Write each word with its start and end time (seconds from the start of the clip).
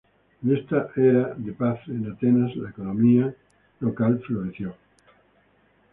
En 0.43 0.57
esta 0.57 0.89
era 0.95 1.35
de 1.37 1.51
paz 1.53 1.79
en 1.87 2.11
Atenas 2.11 2.55
la 2.55 2.71
economía 2.71 3.31
local 3.81 4.19
floreció. 4.25 4.73